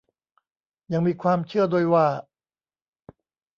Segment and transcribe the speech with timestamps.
[0.93, 2.05] ยังมีความเชื่อด้วยว่า